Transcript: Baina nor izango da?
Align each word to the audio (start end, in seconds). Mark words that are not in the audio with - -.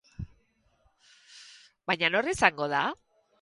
Baina 1.93 2.11
nor 2.15 2.31
izango 2.33 2.71
da? 2.73 2.83